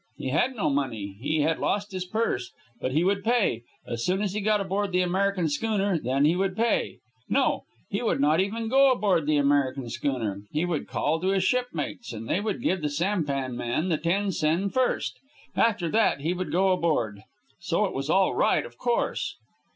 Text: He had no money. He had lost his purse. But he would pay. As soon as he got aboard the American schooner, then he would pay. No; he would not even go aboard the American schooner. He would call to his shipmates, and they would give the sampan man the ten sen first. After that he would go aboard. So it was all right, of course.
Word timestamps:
He 0.17 0.29
had 0.29 0.55
no 0.55 0.71
money. 0.71 1.15
He 1.21 1.41
had 1.41 1.59
lost 1.59 1.91
his 1.91 2.05
purse. 2.05 2.49
But 2.79 2.91
he 2.93 3.03
would 3.03 3.23
pay. 3.23 3.61
As 3.85 4.03
soon 4.03 4.23
as 4.23 4.33
he 4.33 4.41
got 4.41 4.59
aboard 4.59 4.91
the 4.91 5.01
American 5.03 5.47
schooner, 5.47 5.99
then 5.99 6.25
he 6.25 6.35
would 6.35 6.57
pay. 6.57 6.97
No; 7.29 7.65
he 7.87 8.01
would 8.01 8.19
not 8.19 8.39
even 8.39 8.67
go 8.67 8.91
aboard 8.91 9.27
the 9.27 9.37
American 9.37 9.91
schooner. 9.91 10.41
He 10.51 10.65
would 10.65 10.87
call 10.87 11.19
to 11.21 11.27
his 11.27 11.43
shipmates, 11.43 12.13
and 12.13 12.27
they 12.27 12.39
would 12.39 12.63
give 12.63 12.81
the 12.81 12.89
sampan 12.89 13.55
man 13.55 13.89
the 13.89 13.97
ten 13.99 14.31
sen 14.31 14.69
first. 14.71 15.19
After 15.55 15.87
that 15.89 16.21
he 16.21 16.33
would 16.33 16.51
go 16.51 16.71
aboard. 16.71 17.21
So 17.59 17.85
it 17.85 17.93
was 17.93 18.09
all 18.09 18.33
right, 18.33 18.65
of 18.65 18.79
course. 18.79 19.35